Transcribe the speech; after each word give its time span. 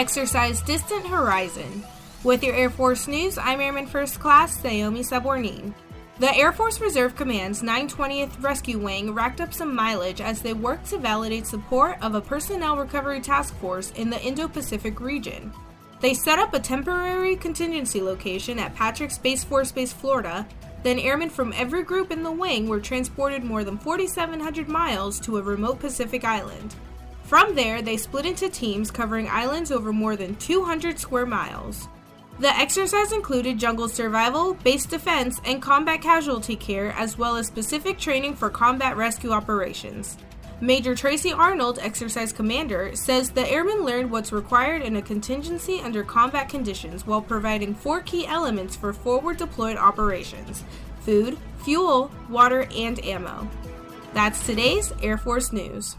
Exercise 0.00 0.62
Distant 0.62 1.06
Horizon. 1.06 1.84
With 2.24 2.42
your 2.42 2.54
Air 2.54 2.70
Force 2.70 3.06
News, 3.06 3.36
I'm 3.36 3.60
Airman 3.60 3.86
First 3.86 4.18
Class 4.18 4.64
Naomi 4.64 5.02
Sabornin. 5.02 5.74
The 6.18 6.34
Air 6.34 6.52
Force 6.52 6.80
Reserve 6.80 7.14
Command's 7.14 7.60
920th 7.60 8.42
Rescue 8.42 8.78
Wing 8.78 9.12
racked 9.12 9.42
up 9.42 9.52
some 9.52 9.74
mileage 9.74 10.22
as 10.22 10.40
they 10.40 10.54
worked 10.54 10.86
to 10.86 10.96
validate 10.96 11.46
support 11.46 11.98
of 12.00 12.14
a 12.14 12.20
personnel 12.22 12.78
recovery 12.78 13.20
task 13.20 13.54
force 13.56 13.90
in 13.90 14.08
the 14.08 14.18
Indo 14.22 14.48
Pacific 14.48 15.00
region. 15.00 15.52
They 16.00 16.14
set 16.14 16.38
up 16.38 16.54
a 16.54 16.60
temporary 16.60 17.36
contingency 17.36 18.00
location 18.00 18.58
at 18.58 18.74
Patrick 18.74 19.10
Space 19.10 19.44
Force 19.44 19.70
Base, 19.70 19.92
Florida. 19.92 20.46
Then 20.82 20.98
airmen 20.98 21.28
from 21.28 21.52
every 21.54 21.82
group 21.82 22.10
in 22.10 22.22
the 22.22 22.32
wing 22.32 22.70
were 22.70 22.80
transported 22.80 23.44
more 23.44 23.64
than 23.64 23.76
4,700 23.76 24.66
miles 24.66 25.20
to 25.20 25.36
a 25.36 25.42
remote 25.42 25.78
Pacific 25.78 26.24
island. 26.24 26.74
From 27.30 27.54
there, 27.54 27.80
they 27.80 27.96
split 27.96 28.26
into 28.26 28.48
teams 28.48 28.90
covering 28.90 29.28
islands 29.28 29.70
over 29.70 29.92
more 29.92 30.16
than 30.16 30.34
200 30.34 30.98
square 30.98 31.26
miles. 31.26 31.86
The 32.40 32.48
exercise 32.58 33.12
included 33.12 33.56
jungle 33.56 33.88
survival, 33.88 34.54
base 34.54 34.84
defense, 34.84 35.40
and 35.44 35.62
combat 35.62 36.02
casualty 36.02 36.56
care, 36.56 36.90
as 36.98 37.16
well 37.16 37.36
as 37.36 37.46
specific 37.46 38.00
training 38.00 38.34
for 38.34 38.50
combat 38.50 38.96
rescue 38.96 39.30
operations. 39.30 40.18
Major 40.60 40.96
Tracy 40.96 41.32
Arnold, 41.32 41.78
exercise 41.80 42.32
commander, 42.32 42.96
says 42.96 43.30
the 43.30 43.48
airmen 43.48 43.84
learned 43.84 44.10
what's 44.10 44.32
required 44.32 44.82
in 44.82 44.96
a 44.96 45.02
contingency 45.02 45.78
under 45.78 46.02
combat 46.02 46.48
conditions 46.48 47.06
while 47.06 47.22
providing 47.22 47.76
four 47.76 48.00
key 48.00 48.26
elements 48.26 48.74
for 48.74 48.92
forward 48.92 49.36
deployed 49.36 49.76
operations 49.76 50.64
food, 51.02 51.38
fuel, 51.62 52.10
water, 52.28 52.66
and 52.76 53.04
ammo. 53.04 53.48
That's 54.14 54.44
today's 54.44 54.92
Air 55.00 55.16
Force 55.16 55.52
News. 55.52 55.96